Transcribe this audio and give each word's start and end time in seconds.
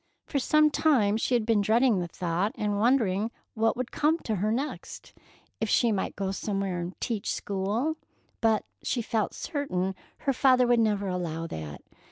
For 0.25 0.39
some 0.39 0.71
time 0.71 1.15
she 1.15 1.35
had 1.35 1.45
been 1.45 1.61
dreading 1.61 1.99
the 1.99 2.07
thought, 2.07 2.53
and 2.55 2.79
wondering 2.79 3.29
what 3.53 3.77
would 3.77 3.91
come 3.91 4.17
to 4.21 4.37
her 4.37 4.51
next? 4.51 5.13
If 5.59 5.69
she 5.69 5.91
might 5.91 6.15
go 6.15 6.31
somewhere 6.31 6.79
and 6.79 6.99
"teach 6.99 7.31
school,"—but 7.31 8.65
she 8.81 9.03
felt 9.03 9.35
certain 9.35 9.93
her 10.21 10.33
father 10.33 10.65
would 10.65 10.79
never 10.79 11.07
allow 11.07 11.45
that. 11.45 11.83